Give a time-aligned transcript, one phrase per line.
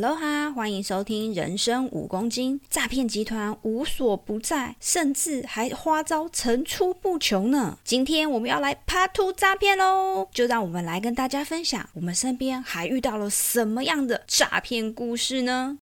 [0.00, 2.60] Hello 哈，欢迎收听《人生五公斤》。
[2.70, 7.76] 诈骗集团无所不在，甚至还花招层出不穷呢。
[7.82, 15.78] 今天我们要来趴图诈骗喽，就让我们来跟大家分享，我们身边还遇到了什么样的诈骗故事呢？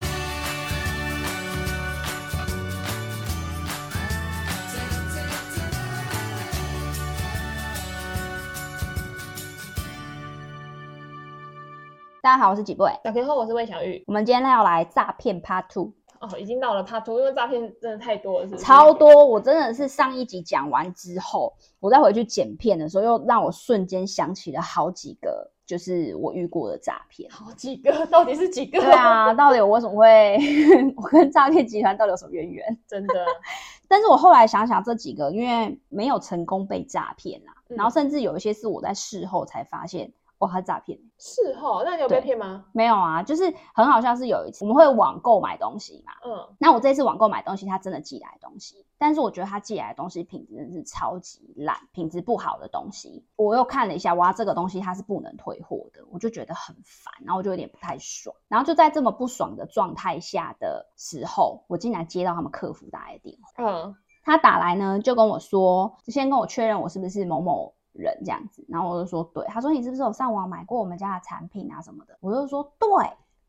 [12.26, 12.90] 大家好，我是几位。
[13.04, 14.02] 小 K 后，我是魏小玉。
[14.08, 19.24] 我们今天要来诈骗 Part Two 哦，已经到了 Part Two，因为诈骗真的太多了是不是，超多。
[19.24, 27.30] 我真的是上一集讲完之后，我再回去剪片的时候，又让我瞬间想起了好几个，就是我遇过的诈骗。
[27.30, 28.80] 好几个，到底是几个？
[28.80, 30.36] 对啊，到底我为什么会
[30.98, 32.76] 我跟诈骗集团到底有什么渊源？
[32.88, 33.24] 真的。
[33.86, 40.12] 但是我后来想想，这几个因为没有成功被诈骗啊，嗯、然后甚至有一些是我在事后才发现。
[40.46, 40.98] 哦，他诈骗。
[41.18, 42.64] 是哈，那你有被骗吗？
[42.72, 44.14] 没有啊，就是很好笑。
[44.14, 53.24] 是有一次我们会网购买东西嘛，嗯，那我这次网购买东西，他真的寄来的东西，但是我觉得他寄来的东西品质真的是超级烂，品质不好的东西。
[53.36, 58.34] 我又看了一下，哇，这个东西它是不能退货的，我就觉得很烦，然后我就有点不太爽。
[58.48, 67.75] 然后就在这么不爽的状态下的时候，我竟然接到他们客服打来的电话，嗯，他打来呢就跟我说，先跟我确认我是不是某某。
[67.96, 72.16] 人这样子，然后我就说对，他说你是不是有上网买过我们家的产品啊什么的？
[72.20, 72.88] 我就说对，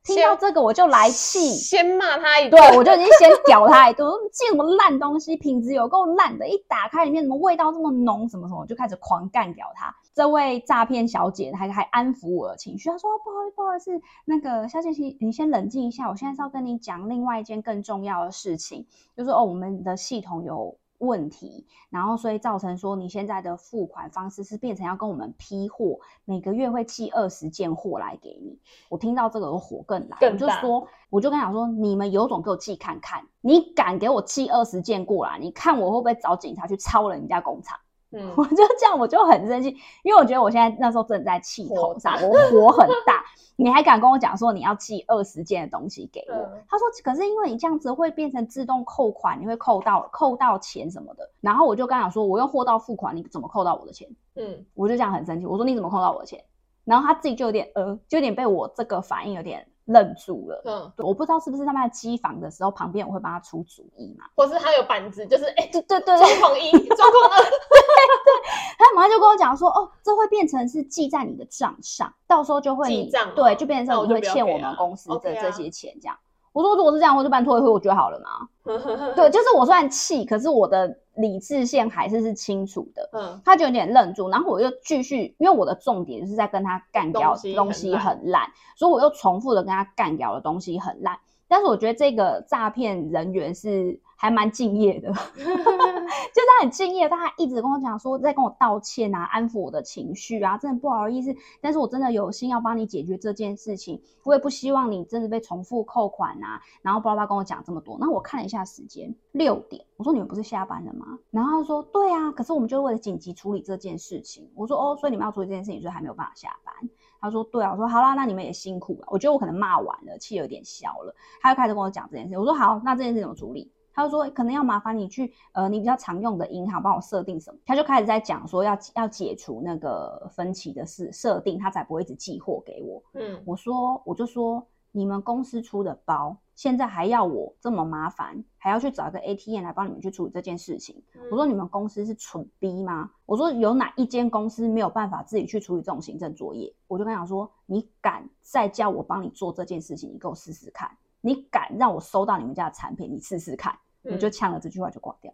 [0.04, 9.94] 听到这个我就来气，先骂他一顿，对，我就已经先屌他一顿，寄什么烂东西，品质有够烂的，一打开里面怎么味道这么浓，什么什么，就开始狂干掉他。
[10.14, 20.78] 这位诈骗小姐还还安抚我的情绪，她说不好意思，不好意思，那个小姐姐你先冷静一下，我现在是要跟你讲另外一件更重要的事情，就是哦我们的系统有。
[21.00, 28.60] 问题，然后所以造成说你现在的付款方式是变成要跟我们批货，每个月会寄二十件货来给你。
[28.90, 30.18] 我听到这个，我火更大。
[30.22, 37.80] 我就说，我就跟他讲说，你们有种给我寄看看，你敢给我寄二十件过来，你看我会不会找警察去抄人家工厂？
[38.18, 39.70] 嗯，我就这样，我就很生气，
[40.04, 43.24] 因为我觉得我现在那时候正在气头上，我火很大。
[43.60, 46.36] 你还敢跟我讲说你要寄二十件的东西给我？
[46.36, 51.28] 嗯、他说，可是因为你这样子会变成自动扣款，你会扣到扣到钱什么的。
[51.42, 54.08] 然后我就跟他讲说，我用货到付款，你怎么扣到我的钱？
[54.36, 56.44] 嗯，我就这样很生气，我说你怎么扣到我的钱？
[56.86, 59.68] 然后他自己就有点呃，就有点被我这个反应有点。
[59.88, 68.34] 愣住了，嗯，我不知道是不是他们在机房的时候，旁边我会帮他出主意嘛，或是他有板子，就是哎，对对对，状况一，状况二，对对，
[68.78, 76.18] 他马上就跟我讲说，哦，这会变成是记在你的账上，到时候就会记账，对，就变成你会欠我们公司的这些钱，这样。
[76.54, 78.50] 我说如果是这样，我就办退会，我觉得好了嘛。
[79.16, 83.10] 对，就是我虽然气，可是我的理智线还是是清楚的。
[83.14, 91.18] 嗯，他就有点愣住，然后我又继续，因为我的重点就是在跟他干掉东西，很烂，所以我又重复的跟他干掉的东西很烂。
[91.50, 95.08] 但是我觉得这个诈骗人员是还蛮敬业的，
[96.62, 111.18] 很敬业，他还一直跟我讲说在跟我道歉啊，安抚我的情绪啊，真的不好意思，但是我真的有心要帮你解决这件事情，我也不希望你真的被重复扣款啊，然后巴拉巴跟我讲这么多，那我看了一下时间，六点，我说你们不是下班了吗？
[111.32, 116.74] 然后他说对啊，可是我们就是为了紧急处理这件事情，我说哦，所以你们要处理这件事情，所以还没有办法下班。
[117.20, 119.08] 他说对啊，我说好啦，那你们也辛苦了。
[119.10, 121.16] 我觉得我可能骂完了，气有点消了。
[121.42, 122.38] 他就开始跟我讲这件事。
[122.38, 123.72] 我说好，那这件事怎么处理？
[123.98, 127.60] 他就说可能要麻烦你去呃你比较常用的银行帮我设定什么。
[127.66, 133.02] 他就开始在讲说要要解除那个分歧的事设定，他才不会一直寄货给我。
[133.16, 136.38] 嗯，我说我就说你们公司出的包。
[136.56, 141.04] 现在还要我这么麻烦，还要去找一个 ATM 来帮你们去处理这件事情。
[141.14, 143.12] 嗯、我说你们公司是蠢逼吗？
[143.28, 146.74] 我说有哪一间公司没有办法自己去处理这种行政作业？
[146.88, 150.90] 我就跟他讲说，你敢再叫我帮你做这件事情，你给我试试看。
[151.22, 153.78] 你敢让我收到你们家的产品，你试试看。
[154.10, 155.32] 我、嗯、就呛了这句话就挂掉。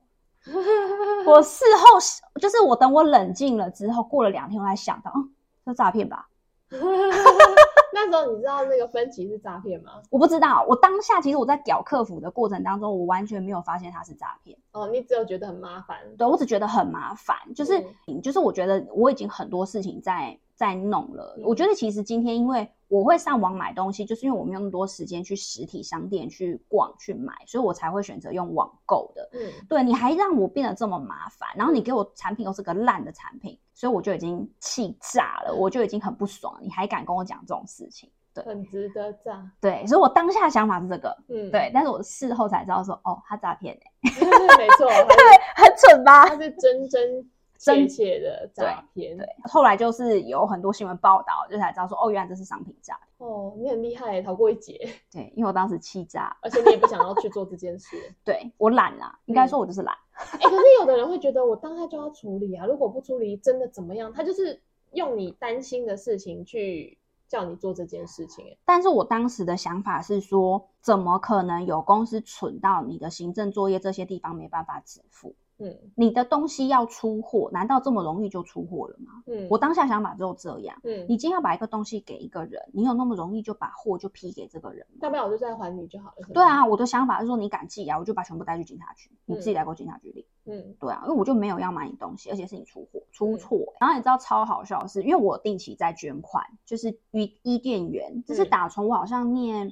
[1.26, 2.00] 我事后
[2.40, 5.32] 就是我等我冷静了之后，过了两天我才想到，嗯，
[5.66, 6.28] 这诈骗吧。
[7.96, 10.02] 那时候你知道那个分歧是诈骗吗？
[10.10, 14.58] 我不知道，我当下其实我在屌客服的过程当中，我完全没有发现他是诈骗。
[14.72, 15.98] 哦，你只有觉得很麻烦。
[16.18, 21.36] 对，我只觉得很麻烦，就是、嗯、就是我觉得我已经很多事情在在弄了。
[21.38, 29.30] 嗯、我觉得其实今天因为我会上网买东西，就是因为我没有那么多时间去实体商店去逛去买，所以我才会选择用网购的。
[29.34, 33.58] 嗯，对，你还让我变得这么麻烦，然后你给我产品又是个烂的产品。
[33.76, 38.08] 所以我就已经气炸了，我就已经很不爽，你还敢跟我讲这种事情？
[38.32, 39.52] 对，很值得炸。
[39.60, 44.12] 对，所以我当下的想法是这个，嗯，对，但是我事后才知道说，哦，他诈骗哎，
[44.58, 45.18] 没错， 对，
[45.56, 46.30] 很蠢吧？
[46.30, 49.18] 他是真真确切的诈骗。
[49.18, 53.00] 对，对，后来就是有很多新闻报道，就才知道说，哦，原来这是商品诈。
[53.18, 54.90] 哦，你很厉害，逃过一劫。
[55.12, 57.96] 对，因为我当时气炸，而且你也不想要去做这件事。
[58.26, 59.96] 对，我懒啦，应该说我就是懒。
[60.14, 64.12] 哎、嗯欸，可是有的人会觉得我当下就要处理啊，如果不处理，真的怎么样？
[64.12, 64.62] 他就是
[64.92, 66.98] 用你担心的事情去
[67.28, 68.58] 叫你做这件事情。
[68.66, 75.34] 但是我当时的想法是说，怎么可能有公司蠢到你的行政作业这些地方没办法支付？
[75.60, 79.24] 嗯，你的东西要出货，难道这么容易就出货了吗？
[79.28, 80.76] 嗯，我当下想法只有这样。
[80.84, 84.98] 嗯，你今天要把一个东西给一个人，你有那么容易就把货就批给这个人吗？
[85.00, 86.28] 大不了我就再还你就好了。
[86.34, 90.26] 对啊，我的想法是说，你敢寄啊，我就把全部带去警察局，你自己来过警察局领。
[90.46, 93.58] 嗯，对啊，因为我就没有要买你东西，而且是你出货出错。
[93.58, 99.72] 嗯，然后你知道超好笑的是，因为我定期在捐款，就是伊伊甸园，这是打从我好像念，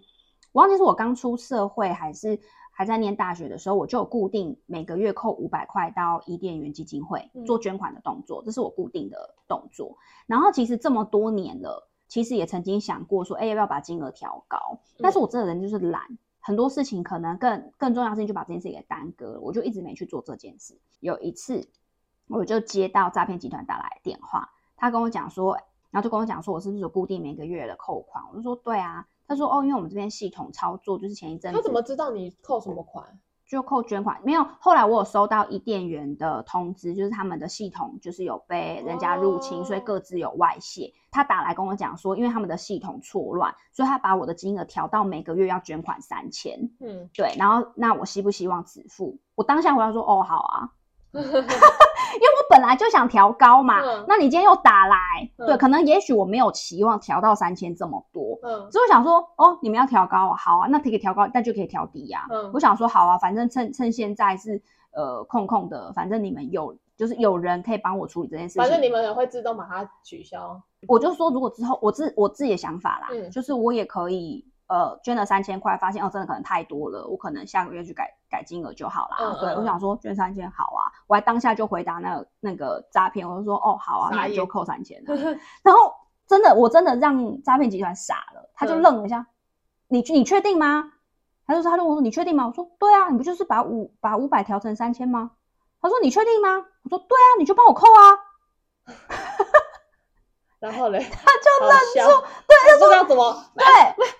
[0.51, 2.39] 我忘记是我刚出社会还是。
[2.81, 9.95] 还在念大学的时候，我就有固定每个月扣五百块到伊甸园基金会做捐款的动作，这是我固定的动作。
[10.25, 14.79] 然后其实这么多年了，其实也曾经想过说，哎，要不要把金额调高？
[14.97, 16.01] 但是我这个人就是懒，
[16.39, 20.75] 很多事情可能更更重要的事情就把这件事给耽搁了，我就一直没去做这件事。
[21.01, 21.69] 有一次，
[22.29, 25.55] 我就接到诈骗集团打来的电话，他跟我讲说，
[25.91, 28.25] 然后就跟我讲说，我是不是有固定每个月的扣款？
[28.31, 29.07] 我就说对啊。
[29.31, 33.05] 他说：“哦，因为我们这边系统操作，就是前一阵子他怎么知道你扣什么款？
[33.47, 34.45] 就扣捐款，没有。
[34.59, 40.93] 后来我有收到伊甸缘的通知，就是他们的系统就是有被人家入侵，哦、所以各自有外泄。
[41.11, 46.57] 他打来跟我讲说，因为他们的系统错乱，所以他把我的金额调到每个月要捐款三千。
[46.79, 47.33] 嗯，对。
[47.37, 49.17] 然后那我希不希望止付？
[49.35, 50.69] 我当下回答说：哦，好啊。
[52.13, 54.97] ”因为我本来就想调高嘛，嗯、那你今天又打来，
[55.37, 62.31] 嗯、对，可能也许我没有期望调到三千这么多，嗯，所以我想说，哦，你们要调高，好啊，那可以调高，那就可以调低呀、啊。
[62.31, 64.61] 嗯，我想说，好啊，反正趁趁现在是
[64.93, 70.61] 呃空空的，反正你们有就是有人可以帮我处理这件事情，反正你们也会自动把它取消。
[70.87, 74.45] 我就说，如果之后我自我自己的想法啦，嗯，就是我也可以。
[74.71, 79.17] 呃，捐了三千块，发现哦，真的可能太多了，我可能下个月去改改金额就好啦。
[79.19, 85.13] 嗯、对，我想说捐三千好啊，我还当下就回答那个那个诈骗，我就说哦好啊，那就扣三千了。
[85.61, 85.93] 然后
[86.25, 89.27] 真的，我真的让诈骗集团傻了，他就愣了一下，嗯、
[89.89, 90.93] 你你确定吗？
[91.45, 92.47] 他就说他就问我说你确定吗？
[92.47, 95.31] 我说对啊，你不就是把五把五百调成三千吗？
[95.81, 96.65] 他说你确定吗？
[96.83, 98.95] 我说对啊，你就帮我扣啊。
[100.61, 101.75] 然后嘞， 他就愣
[102.07, 103.33] 住，对，他说要怎么？
[103.57, 103.65] 对，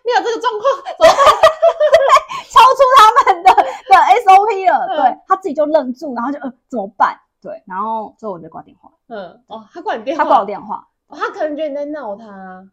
[0.04, 0.64] 没有这个状况，
[0.98, 1.16] 怎么办？
[2.52, 3.96] 超出他们的的
[4.26, 4.88] SOP 了。
[4.88, 7.16] 对，他自己就愣住，然后就呃怎么办？
[7.40, 8.90] 对，然后之后我就挂电话。
[9.08, 12.26] 嗯，哦，他挂你电话，他挂我电话，他可能觉得你在闹他。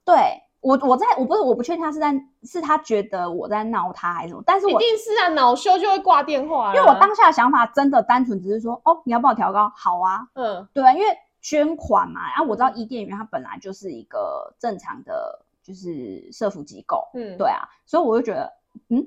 [0.02, 0.16] 对
[0.60, 2.12] 我，我在我不是我不确定他是在
[2.44, 6.74] 是他觉得我在闹他还是什么，但是我一定是啊，恼羞就会挂电话。
[6.74, 11.18] 因为我当下的想法真的单纯只是说，哦，你要帮我调高，好啊，嗯，对，因为。
[11.48, 18.52] 捐款嘛，然后我知道伊甸园它本来就是一个正常的，就是社福机构，嗯，对啊，所以我就觉得，
[18.90, 19.02] 嗯，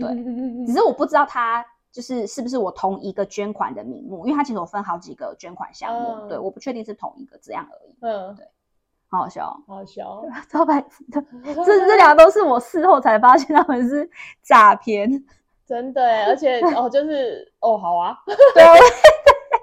[0.00, 0.08] 对，
[0.64, 8.48] 只是我不知道它就是是不是我同一个捐款的名目，因为它其实我分好几个捐款项目，嗯、对，我不确定是同一个这样而已，嗯，对，
[9.10, 11.22] 好好笑，好好笑，超白痴的，
[11.66, 14.10] 这这两个都是我事后才发现他们是
[14.42, 15.22] 诈骗，
[15.66, 18.16] 真的，而且哦，就是哦，好啊，
[18.54, 18.64] 对。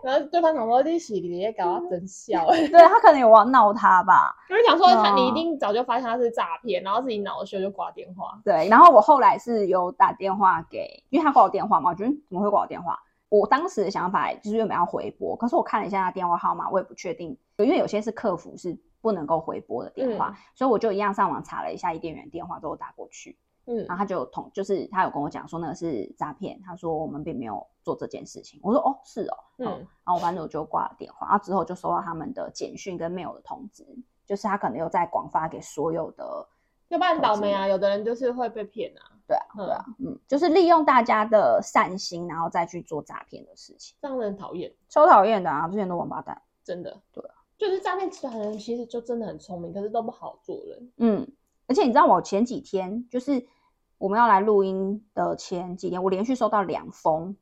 [0.04, 8.40] 然后对方想说，你是你也搞他真笑， 对他可能有要闹他吧，就是想说他你一定早就发现他是诈骗，然后自己恼羞就挂电话。
[8.44, 12.98] 对，然后我后来是有打电话给，因为他挂我电话嘛，我觉得怎么会挂我电话？
[13.30, 23.38] 我当时的想法就是原本要回拨，可是我看了一下他电话号码，我也不确定，因为有些是客服是不能够回拨的电话，嗯、所以我就一样上网查了一下伊甸园电话，之后打过去。
[23.68, 28.60] 嗯，然后他就同，就是他有跟我讲说那个是诈骗，他说我们并没有做这件事情。
[28.64, 33.86] 我说哦，是哦，嗯，然后我反正我就挂了电话，然后之后就收到他们的简讯跟 mail 的通知，
[34.26, 36.48] 就是他可能又在广发给所有的，
[36.90, 51.28] 要不然倒霉啊，有的人就是会被骗啊，对啊，对啊，嗯，就是利用大家的善心，然后再去做诈骗的事情，这样人讨厌，超讨厌的啊，之前都王八蛋，真的，对啊，就是诈骗集团人其实就真的很聪明，可是都不好做人，嗯。
[51.68, 53.48] 而且你知道，我前几天就是
[53.98, 57.38] 我们要来录音的前几天，我连续收到两封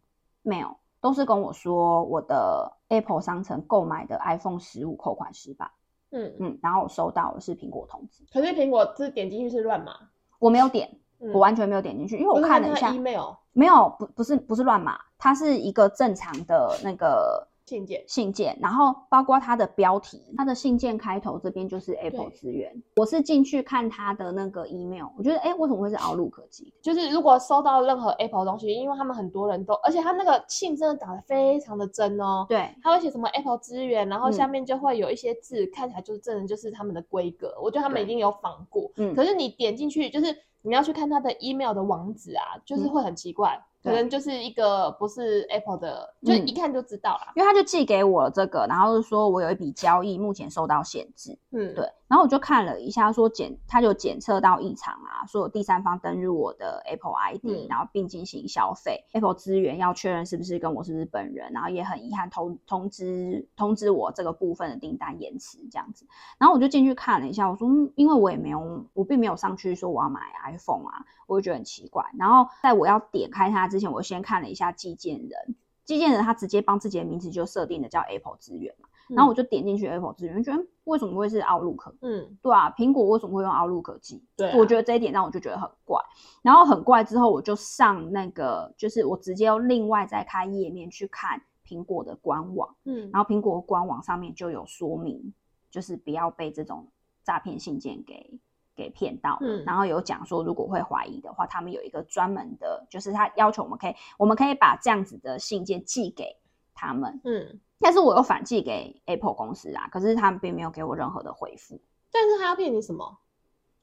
[0.50, 5.70] mail，都是跟我说我的 Apple 商城购买的 iPhone 十五扣款失败。
[6.12, 9.94] 嗯嗯，然后我收到的是苹果通知，可是苹果是点进去是乱码，
[10.40, 10.90] 我没有点，
[11.20, 17.48] 嗯、我完全没有点进去，因为我看了一下 email，没有，不不是不是乱码，它是一个正常的那个。
[17.70, 22.72] 信件，信件，然后包括它的标题，它的信件开头这边就是 Apple 资源。
[22.96, 26.74] 我是进去看它的那个 email，我觉得，哎，为什么会是 Outlook 寄？
[26.82, 32.48] 就是如果收到任何 Apple 东西，因为他们很多人都，而且他那个信真的打得非常的真哦。
[32.50, 37.54] 对，他会写什么 Apple 资源，然后下面就会有一些字，嗯、看起来就是真的就是他们的规格。
[37.62, 38.92] 我觉得他们一定有仿过。
[38.98, 43.56] 嗯，可是你点进去，就是你要去看他的 email 的网址啊，就是会很奇怪。
[43.56, 51.90] 嗯可能就是一个不是 Apple 的，就一看就知道了，因为他就寄给我这个，然后就说我有一笔交易目前受到限制，嗯，对。
[52.10, 66.08] 然后我就看了一下，说检，他就检测到异常啊，说有第三方登入我的 Apple ID，嗯，然后并进行消费，Apple 资源要确认是不是跟我是不是本人，然后也很遗憾通通知通知我这个部分的订单延迟这样子。
[66.40, 72.04] 然后我就进去看了一下，我说，嗯，因为我也没有，我并没有上去说我要买 iPhone 啊，我就觉得很奇怪。
[72.18, 78.89] 然后在我要点开它之前，我先看了一下寄件人，寄件人他直接帮自己的名字就设定的叫 Apple 资源嘛。
[79.10, 81.94] 然后我就点进去 Apple 资源，觉得为什么会是 Outlook？
[82.02, 84.24] 嗯，对啊，苹果为什么会用 Outlook 寄？
[84.36, 86.00] 对、啊，我觉得这一点让我就觉得很怪。
[86.42, 92.76] 然后很怪之后，我就上那个，就是我直接要另外再开页面去看苹果的官网。
[92.86, 95.34] 嗯，然后苹果官网上面就有说明，
[95.72, 96.88] 就是不要被这种
[97.24, 98.40] 诈骗信件给
[98.76, 99.38] 给骗到。
[99.42, 106.36] 嗯，然后有讲说，如果会怀疑的话，他们有一个专门的，就是他要求我们可以，我们可以把这样子的信件寄给
[106.80, 107.20] 他们。
[107.26, 107.60] 嗯。
[107.82, 111.80] 但是我又反寄给 Apple 公司啊，可是他们并没有给我任何的回复。
[112.12, 113.18] 但是他要骗你什么？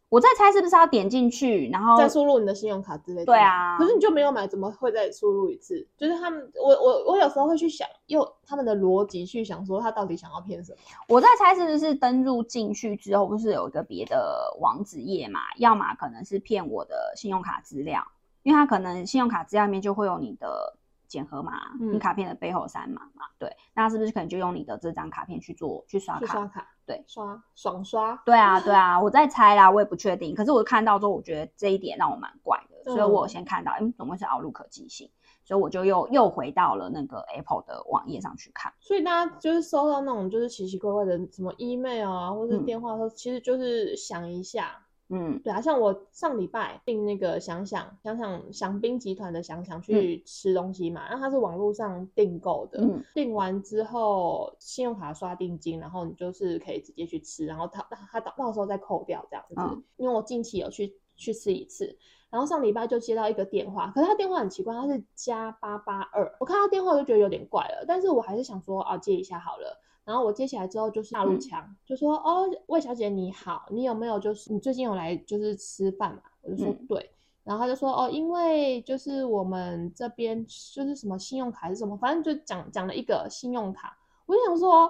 [0.08, 3.24] 我在猜是不是要点进去，然后再输入你的信用卡之类的？
[3.24, 3.76] 对啊。
[3.78, 5.84] 可是你就没有买，怎么会再输入一次？
[5.96, 10.78] 就是他们，我我我有时候会去想，用他们的逻辑去想，说他到底想要骗什么？
[11.08, 15.40] 我在猜是不是登入进去之后，不是有一个别的网址页嘛？
[15.56, 18.06] 要么可能是骗我的信用卡资料，
[18.42, 20.76] 因为他可能信用卡资料里面就会有你的。
[21.16, 23.24] 检核码，你卡片的背后三码嘛？
[23.38, 26.26] 对，那是不是可能就用你的这张卡片去做去刷卡？
[26.26, 28.14] 刷卡，对，刷爽刷。
[28.26, 30.34] 对啊，对啊，我在猜啦，我也不确定。
[30.34, 35.10] 可是我看到之后，我觉得这一点让我蛮怪的，嗯、所以我先看到，嗯，怎么会是 Outlook 寄信？
[35.42, 38.70] 所以我就又又回到了那个 Apple 的网页上去看。
[38.78, 44.85] 所以大家就是收到那种就是奇奇怪怪的什么 email 啊，或者是电话的时候，嗯、其实就是想一下。
[45.08, 59.54] 嗯，对啊，像我上礼拜订那个想想想想祥兵集团的想想去吃东西嘛，然后它是网络上订购的，嗯，订完之后信用卡刷定金，然后你就是可以直接去吃，然后他他到到时候再扣掉这样子。
[59.56, 61.96] 嗯，因为我近期有去去吃一次，
[62.28, 69.80] 然后上礼拜就接到一个电话，可是他电话很奇怪，他是加八八二，我看到电话我就觉得有点怪了，但是我还是想说啊接一下好了。
[70.06, 76.22] 然后我接起来之后就是大陆腔，嗯、就说哦，魏小姐你好，你有没有就是你最近有来就是吃饭嘛？
[76.42, 77.10] 我就说对，嗯、
[77.42, 83.98] 然后他就说哦，因为就是我们这边就是什么信用卡还是什么，反正就讲讲了一个信用卡。
[84.26, 84.88] 我就想说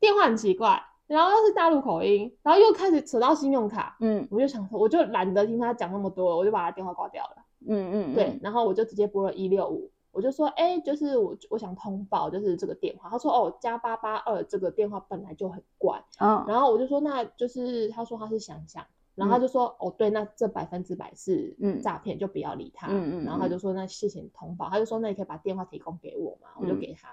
[0.00, 7.36] 电话很奇怪，然后又是大陆口音，然后又开始扯到信用卡，嗯，我就想说我就懒得听他讲那么多，我就把他电话挂掉了。
[7.68, 9.88] 嗯嗯，嗯对，然后我就直接拨了一六五。
[10.10, 13.08] 我就说，哎、欸，就是我我想通报，就是这个电话。
[13.10, 16.02] 他说，哦，加八八二这个电话本来就很怪。
[16.18, 18.84] 嗯，然后我就说，那就是他说他是想想，
[19.14, 22.88] 然后他就说，嗯、哦，对，那这百分之百是诈骗，嗯、就不要理他。
[22.88, 23.24] 嗯嗯。
[23.24, 24.68] 然后他就说，那谢谢你通报。
[24.70, 26.48] 他就说，那你可以把电话提供给我嘛？
[26.58, 27.08] 我就给他。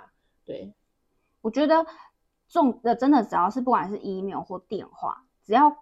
[0.45, 0.73] 对，
[1.41, 1.85] 我觉得
[2.47, 5.75] 重的真的只要是不管是 email 或电话，只要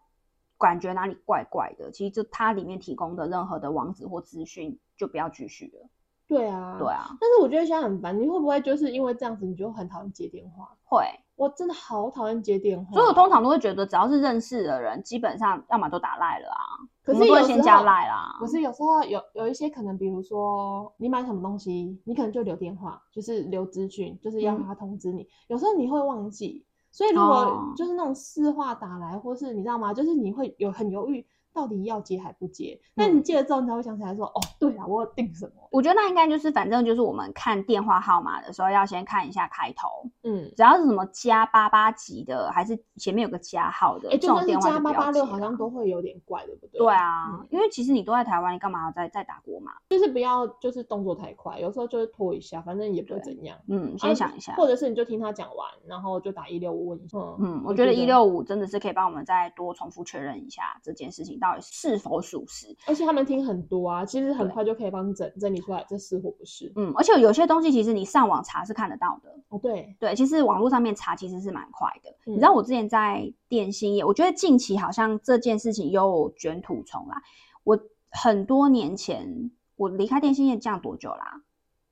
[0.58, 5.90] 感觉哪里怪怪的，其实就它里面提供的任何的网址或资讯，就不要继续了。
[6.28, 10.68] 对啊，对啊，但是我觉得现在很烦，你会不会就是因为这样子，你就很讨厌接电话？
[10.86, 12.94] 会，我真的好讨厌接电话。
[12.94, 18.36] 所以我通常都会觉得，只要是认识的人，基本上要么都打赖了啊，可是有会先加赖啦。
[18.40, 25.24] 可是有时候有有一些可能，比如说你买什么东西，你可能就留电话，就是留资讯，就是要他通知你。
[25.24, 29.94] 嗯、有时候你会忘记，所以如果就是那种市话打来，或是你知道吗？
[29.94, 31.26] 就是你会有很犹豫。
[31.54, 32.80] 到底要接还不接？
[32.96, 39.88] 那你接了之后，你才会想起来说：“嗯、哦，对啊，我要订什么？”我觉得那应该就是，反正就是我们看电话号码的时候，要先看一下开头。
[40.24, 44.70] 嗯，只要是什么加八八几的，还是前面有个加号的，哎、欸，这种电话。
[44.70, 46.80] 加八八六好像都会有点怪，对不对？
[46.80, 49.74] 对啊，嗯、因为其实你都在台湾，你干嘛要再再打国码？
[49.90, 53.58] 就是不要，就是动作太快，有时候就是拖一下，反正也不会怎样。
[53.68, 57.18] 嗯，先想一下、啊，或者是你就听他讲完，然后就打一六五问一下。
[57.18, 62.24] 嗯嗯，我觉得一六五真的是可以帮我们再多重复确认一下这件事情到底是否。
[62.24, 66.72] 属实，而且他们听很多啊，其实很快就可以帮你整整理出来，这是或不是。
[66.78, 69.30] 嗯，而且有些东西其实你上网查是看得到的。
[69.50, 72.10] 哦，对对，其实网络上面查其实是蛮快的。
[72.28, 77.18] 嗯、你知道我之前在电信业，我觉得近期好像这件事情又卷土重来。
[77.66, 77.78] 我
[78.10, 81.42] 很多年前我离开电信业这样多久啦？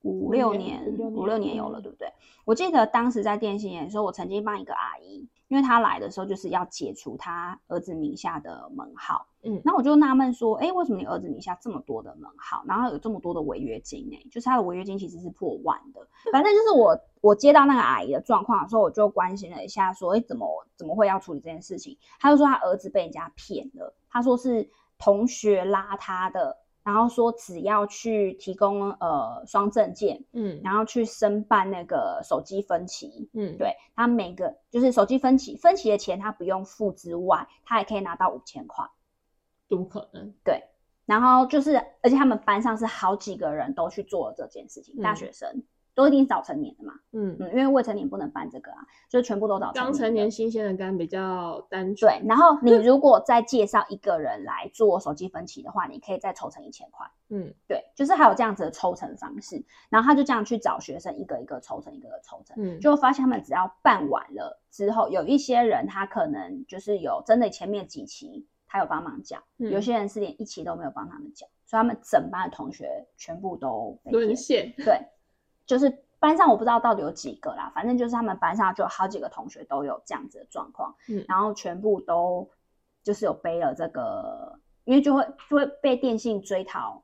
[0.04, 2.08] 五六年，五六年有了，对不对？
[2.46, 14.18] 我记得当时在电信业的时候，我曾经帮一个阿姨，因为他来的时候就是要解除他儿子名下的门号，嗯，然后我就纳闷说，哎，为什么你儿子名下这么多的门号，然后有这么多的违约金呢？
[14.32, 16.08] 就是他的违约金其实是破万的。
[16.32, 21.98] 反正就是我我接到那个阿姨的状况的时候，我就关心了一下，说，哎，怎么怎么会要处理这件事情？
[22.18, 26.61] 他就说他儿子被人家骗了，他说是同学拉他的。
[26.84, 38.86] 然后说只要去提供呃双证件，嗯，然后去申办那个手机分期，嗯，对，他每个就是手机分期分期的钱他不用付之外，他还可以拿到五千块，
[39.70, 40.34] 怎么可能？
[40.44, 40.64] 对，
[41.06, 45.64] 然后就是而且他们班上是好几个人都去做了这件事情，嗯、大学生。
[45.94, 48.78] 都一定是早成年的嘛，嗯嗯，因为未成年不能办这个啊，
[49.10, 49.84] 就全部都早成年。
[49.84, 52.10] 刚成年新鲜的肝比较单纯。
[52.12, 57.06] 对，然后 你如果再介绍一个人来做手机分期的话，你可以再抽成一千块。
[57.30, 59.64] 嗯，对，就是还有这样子的抽成方式。
[59.90, 62.56] 然后他就这样去找学生，一个一个抽成，一个一个抽成。
[62.58, 74.74] 嗯，就会发现他们只要办完了之后，有一些人他可能就是有真的前面几期他有帮忙讲，嗯，有些人是连一期都没有帮他们讲，所以他们整班的同学全部都沦陷。
[74.78, 74.98] 对。
[75.72, 82.50] 就是班上我不知道到底有几个啦，反正就是他们班上就有好几个同学都有这样子的状况，嗯，然后全部都
[83.04, 87.02] 就是有背了这个，因为就会就会被电信追讨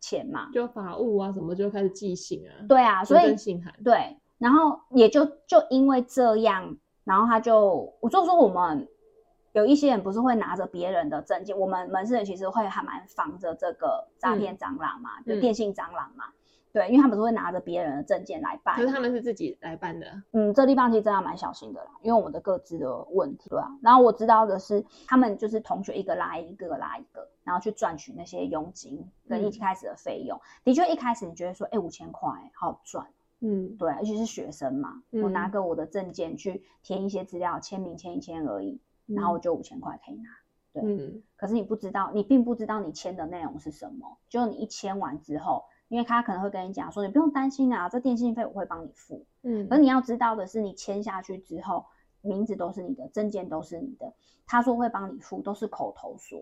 [0.00, 8.88] 钱嘛，就法务啊什么就开始寄信啊，对啊，所以信函对，然后也就就因为这样，然后他就我就说我们
[9.52, 16.24] 有一些人不是会拿着别人的证件，我们门市人其实会还蛮防着这个诈骗蟑螂嘛，嗯、就电信蟑螂嘛。
[16.26, 16.34] 嗯
[16.72, 20.06] 对，因为他们是会拿着别人的证件来办，可是他们是自己来办的。
[20.30, 23.76] 嗯，这地方其实真的蛮小心的啦，因为我们的各自的问题，对吧？
[23.82, 30.38] 然后我知道的是，他们就是同学一个拉一个，拉一个，然后去赚取那些佣金跟一开始的费用。
[30.38, 33.06] 嗯、的确，一开始你觉得说，哎，五千块好好赚，
[33.40, 40.30] 嗯，对，尤其是学生嘛，嗯、我拿个我的证件去填一些资料，签名签一签而已，然后我就五千块可以拿。
[40.72, 45.64] 对，嗯、可是你不知道，你并不知道你签的内容是什么，就你一签完之后。
[45.90, 49.26] 因为他可能会跟你讲说，你不用担心啊，这电信费我会帮你付。
[49.42, 51.84] 嗯，而你要知道的是，你签下去之后，
[52.20, 54.12] 名字都是你的，证件都是你的。
[54.46, 56.38] 他说会帮你付，都是口头说。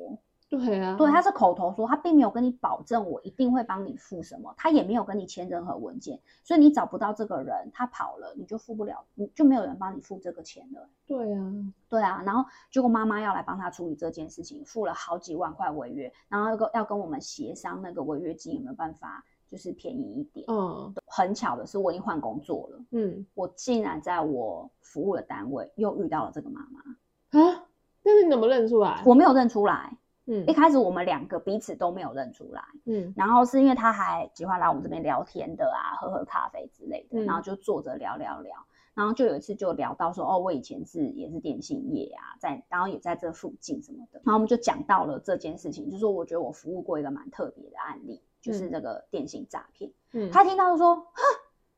[0.50, 10.88] 对啊，对，他是口头说，他并没有跟你保证我一定会帮你付什么，他也没有跟你签任何文件，所以你找不到这个人，他跑了，你就付不了，你就没有人帮你付这个钱了。
[11.06, 11.52] 对啊，
[11.88, 19.24] 对啊，然后结果妈妈要来帮他处理这件事情，付了好几万块违约，然后要跟要跟我们协商那个违约金有没有办法。
[19.50, 27.64] 就是便宜一点，嗯，很巧的是我已经换工作了，嗯，我竟然在我服务的单位又遇到了这个妈妈啊，
[28.02, 29.02] 但是你怎么认出来？
[29.06, 38.54] 我没有认出来，嗯，一开始我们两个彼此都没有认出来，嗯，然后是因为他还喜欢来我们这边聊天的啊，喝喝咖啡之类的，嗯，然后就坐着聊聊聊，
[38.92, 48.22] 然后就有一次就聊到说，哦，我以前是也是电信业啊，在然后也在这附近什么的，然后我们就讲到了这件事情，就是说我觉得我服务过一个蛮特别的案例。
[48.40, 51.22] 就是这个电信诈骗，嗯，他听到就说，哈，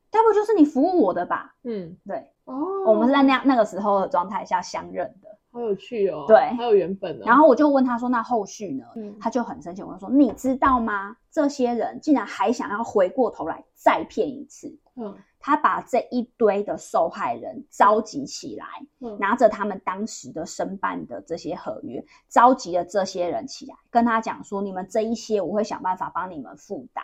[0.09, 1.55] 该不就是你服务我的吧？
[1.63, 7.23] 嗯，对，哦，我们是在那样那个时候的状态下相认的，好有趣哦，对，还有原本哦。
[7.25, 8.85] 然后我就问他说，那后续呢？
[8.95, 11.15] 嗯，他就很生气，我就说，你知道吗？
[11.29, 15.15] 这些人竟然还想要回过头来再骗一次，嗯。
[15.43, 18.67] 他把这一堆的受害人召集起来，
[18.99, 27.03] 嗯、拿着他们当时的申办的这些合约，召集了这些人起来，跟他讲说：“你们这一些我会想办法帮你们负担，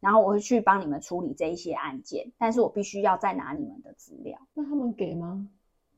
[0.00, 5.46] 然后我会去帮你们处理这一些案件，但是我必须要再拿你们的资料。”那他们给吗？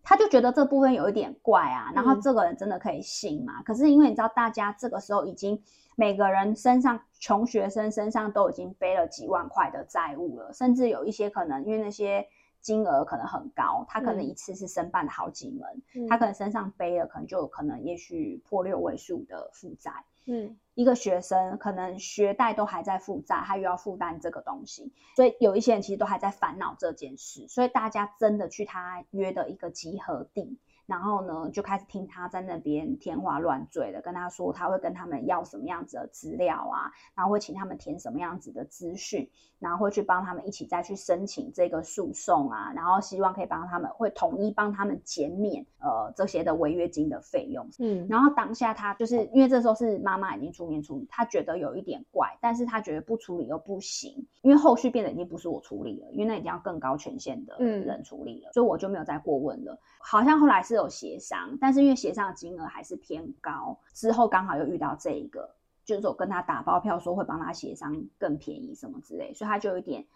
[0.09, 3.57] 他就觉得这部分有一点怪啊，然后这个人真的可以信吗？
[3.59, 5.63] 嗯、可是因为你知道，大家这个时候已经
[5.97, 12.27] 每个人身上，穷学生身上都已经背了几万块的债务了，甚至有一些可能因为那些
[12.61, 20.05] 金额可能很高，他可能一次是申办了好几门，嗯、他可能身上背了可能就可能也许破六位数的负债。
[20.27, 30.59] 嗯，一个学生可能学贷都还在负债，他又要负担这个东西，所以有一些人其实都还在烦恼这件事，所以大家真的去他约的一个集合地。
[30.89, 47.69] 然后呢，就开始听他在那边天花乱坠的跟他说，他会跟他们要什么样子的资料啊，然后会请他们填什么样子的资讯，然后会去帮他们一起再去申请这个诉讼啊，然后希望可以帮他们，会统一帮他们减免呃这些的违约金的费用。
[47.79, 59.79] 嗯，然后当下他就是因为这时候是妈妈已经出面处理，他觉得有一点怪，但是他觉得不处理又不行，因为后续变得已经不是我处理了，因为那已经要更高权限的人处理了，嗯，所以我就没有再过问了。
[60.01, 60.78] 好像后来是。
[60.79, 70.07] 有协商，但是因为协商的金额还是偏高，之后刚好又遇到这一个，就是我跟他打包票说会帮他协商更便宜什么之类，所以他就有点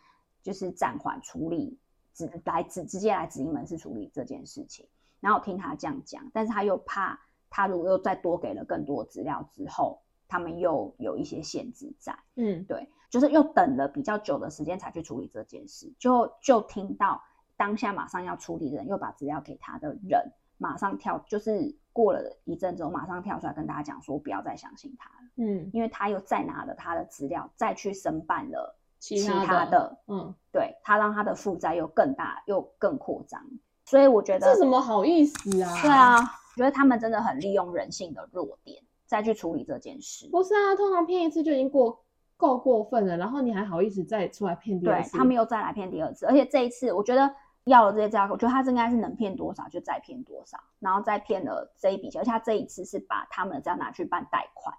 [0.42, 1.78] 就是暂缓处理，
[2.14, 4.88] 直来直直接来直营门市处理这件事情。
[5.20, 12.18] 然后我听他这样讲，但是他又怕他如果又再多给了更多资料之后，他们又有一些限制在。
[12.34, 17.22] 嗯，对，就是又等了比较久的时间才去处理这件事，就就听到
[17.56, 25.28] 当下马上要处理的人又把资料给他的人，马上跳，就是过了一阵子，我马上跳出来跟大家讲说，不要再相信他了。
[25.36, 28.78] 嗯，因为他又再拿了他的资料，再去申办了。
[28.98, 33.44] 其他，的，嗯，对，他让他的负债又更大，又更扩张，
[33.84, 35.82] 所以我觉得这怎么好意思啊？
[35.82, 40.28] 对啊，我觉得他们真的很利用人性的弱点再去处理这件事。
[40.30, 42.04] 不是啊，通常骗一次就已经过
[42.36, 45.10] 够过分了，然后你还好意思再出来骗第二次？
[45.10, 54.74] 对，他们又再来骗第二次，而且这一次我觉得要了这些资料，我觉得他应该是能骗多少就再骗多少，然后再骗了这一笔钱，而且他这一次是把他们的资料拿去办贷款。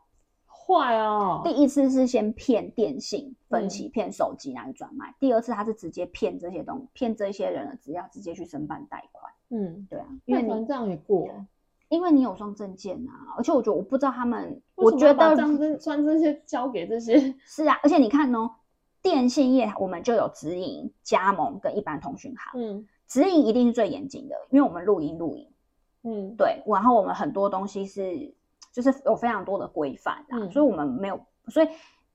[0.66, 1.42] 坏哦！
[1.44, 9.34] 第一次是先骗电信分期，骗手机拿去转卖；第二次他是直接骗这些东西，骗这些人的资料，直接去申办贷款。
[9.50, 11.28] 嗯，对啊，因为你这样也过，
[11.90, 13.36] 因为你有双证件啊。
[13.38, 17.78] 而且我觉得我不知道他们，我觉得双证双这些交给这些是啊。
[17.84, 18.50] 而且你看哦，
[19.04, 22.60] 电信业我们就有直营、加盟跟一般通讯行。
[22.60, 25.48] 嗯，直营一定是最严谨的，因为我们录音录影。
[26.02, 28.34] 嗯，对，然后我们很多东西是。
[28.72, 31.68] 就是有非常多的规范啊，嗯，所以我们没有，所以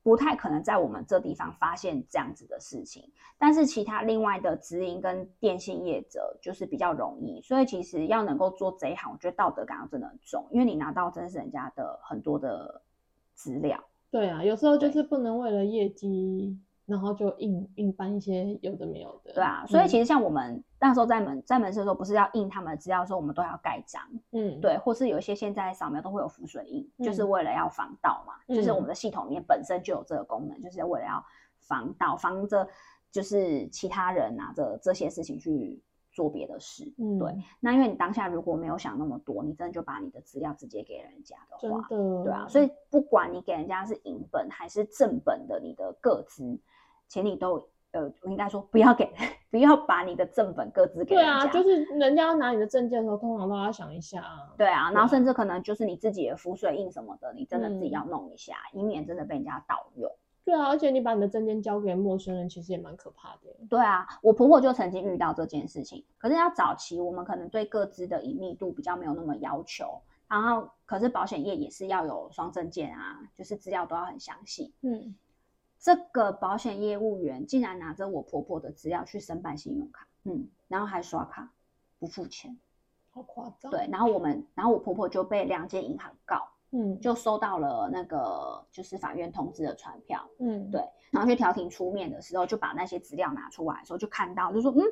[0.03, 3.09] 不太可能在我们这地方发现这样子的事情。
[3.39, 12.83] 但是其他另外的直营跟电信业者就是比较容易，所以其实要能够做这一行，我觉得道德感要真的很重，因为你拿到真的是人家的很多的
[13.35, 13.79] 资料。
[14.11, 16.59] 对啊，有时候就是不能为了业绩。
[16.89, 31.23] 然后就印印办一些有的没有的，对啊，所以其实像我们、嗯、那时候在门在门市的时候，不是要印他们的资料的时候，我们都要盖章，嗯，对，或是有一些现在扫描都会有浮水印，嗯、就是为了要防盗嘛、嗯，就是我们的系统里面本身就有这个功能，就是为了要
[31.59, 32.67] 防盗，防着
[33.11, 35.79] 就是其他人拿着这些事情去
[36.19, 37.33] 做别的事，嗯，对。
[37.61, 46.59] 那因为你当下如果没有想那么多，你真的就把你的资料直接给人家的话，真的，对啊，所以不管你给人家是影本还是正本的，你的个资。
[47.07, 49.09] 请你都呃，我应该说不要给，
[49.51, 51.47] 不要把你的正本个资给人家。
[51.47, 54.53] 对啊，就是人家要拿你的证件的时候，通常都要想一下啊。
[54.59, 60.11] 对啊，然后甚至可能就是你自己的浮水印什么的，你真的自己要弄一下，嗯、以免真的被人家盗用。
[60.49, 63.55] 对啊，而且你把你的证件交给陌生人，其实也蛮可怕的。
[63.69, 66.03] 对啊，我婆婆就曾经遇到这件事情。
[66.17, 74.73] 可是要早期，我们可能对各自的隐秘度比较没有那么要求，然后可是保险业也是要有双证件啊，就是资料都要很详细。
[74.81, 75.15] 嗯。
[75.81, 81.53] 这个保险业务员竟然拿着我婆婆的资料去申办信用卡，嗯，然后还刷卡
[82.01, 82.59] 不付钱，
[83.11, 83.71] 好夸张。
[83.71, 94.83] 对，然后我们，然后我婆婆就被两间银行告，嗯，就收到了那个就是法院通知的传票，嗯，对，然后去调停出面的时候，就把那些资料拿出来的时候，就看到就说，嗯，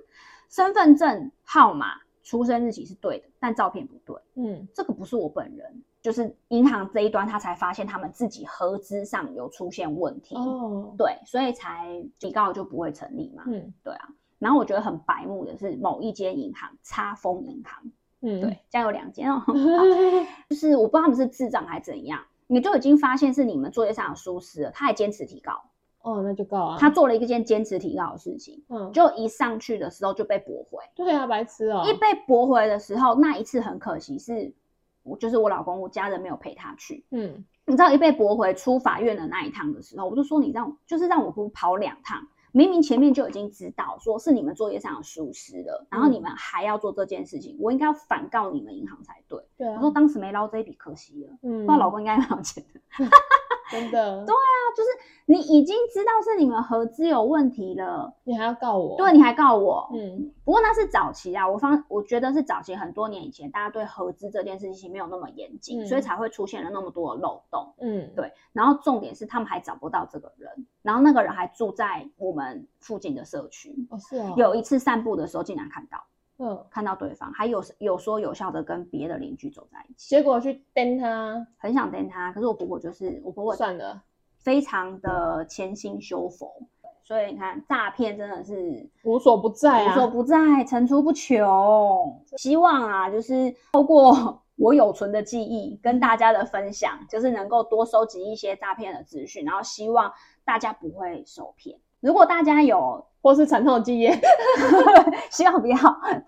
[0.48, 5.82] 身份证号码、出生日期是对的，但照片不对，嗯，这个不是我本人。
[6.02, 14.08] 就是银行这一端，他才发现他们自己合资上有出现问题，哦，对，所以才提告就不会成立嘛，嗯，对啊。
[14.38, 17.82] 然后我觉得很白目的是某一间银行，叉风银行，
[18.22, 19.42] 嗯，对，家有两间哦，
[20.48, 25.62] 就是我不知道他们是智障还是怎样，你就已经发现是你们作业上有疏失了，他还坚持提高，
[26.02, 26.76] 哦，那就告啊。
[26.78, 34.52] 他做了一件坚持提高的事情，嗯，就一上去的时候就被驳回，对啊，白痴哦，一被驳回的时候，那一次很可惜是。
[35.08, 37.04] 我就是我老公，我家人没有陪他去。
[37.12, 42.26] 嗯，你知道一被驳回出法院的那一趟的时候，我就说你让，就是让我不跑两趟。
[42.56, 49.38] 明明前面就已经知道说是你们作业上有疏失了，然后你们还要做这件事情，我应该要反告你们银行才对。
[49.58, 51.36] 对啊，我说当时没捞这一笔，可惜了。
[51.42, 52.80] 嗯，那老公应该蛮有钱的。
[53.70, 54.88] 真的，对啊，就是
[55.26, 58.96] 你已经知道是你们合资有问题了，你还要告我？
[58.96, 59.90] 对，你还告我？
[59.92, 67.74] 嗯，不过那是早期啊，我方我觉得是早期很多年以前，大家对合资这件事情没有那么严谨，嗯，所以才会出现了那么多的漏洞。
[67.80, 68.32] 嗯，对。
[68.52, 73.74] 然后重点是他们还找不到这个人，然后那个人还住在我们附近的社区。
[73.90, 74.32] 哦，是啊。
[74.36, 75.98] 有一次散步的时候，竟然看到。
[76.38, 84.02] 嗯，看到对方还有有说有笑的跟别的邻居走在一起，结果去盯他，很想盯他，可是我婆婆就是我婆婆算了，
[84.38, 86.52] 非常的潜心修佛，
[87.02, 92.22] 所以你看诈骗真的是无所不在啊，无所不在，层出不穷。
[92.36, 100.12] 希望啊，就是透过 我有存的记忆跟大家的分享，就是能够多收集一些诈骗的资讯，然后希望
[100.44, 101.78] 大家不会受骗。
[102.00, 104.16] 如果大家有 或是惨痛经验，
[105.30, 105.76] 希望不要。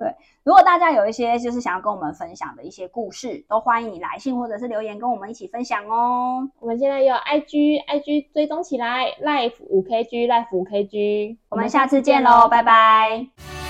[0.00, 6.48] 对，如果大家有一些就是想要跟我们分享的一些故事，都欢迎你来信或者是留言跟我们一起分享哦。
[6.59, 13.67] 我们现在有 IG，IG 追踪起来，Life 五 KG，Life 五 KG，我们下次见喽，拜拜。